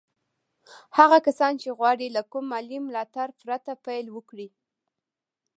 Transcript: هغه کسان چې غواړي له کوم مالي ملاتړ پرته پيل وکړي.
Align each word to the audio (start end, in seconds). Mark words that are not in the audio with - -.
هغه 0.97 1.17
کسان 1.27 1.53
چې 1.61 1.69
غواړي 1.77 2.07
له 2.15 2.21
کوم 2.31 2.45
مالي 2.51 2.79
ملاتړ 2.87 3.27
پرته 3.41 3.71
پيل 3.85 4.05
وکړي. 4.11 4.47